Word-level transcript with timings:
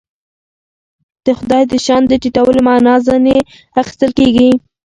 د 1.25 1.27
خدای 1.39 1.63
د 1.67 1.73
شأن 1.85 2.03
د 2.07 2.13
ټیټولو 2.23 2.59
معنا 2.67 2.95
ځنې 3.07 3.37
اخیستل 3.81 4.11
کېږي. 4.19 4.49